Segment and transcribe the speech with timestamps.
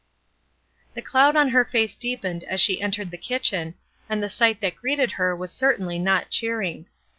[0.95, 3.75] The cloud on her face deepened as she entered the kitchen,
[4.09, 6.87] and the sight that greeted her was certainly not cheering.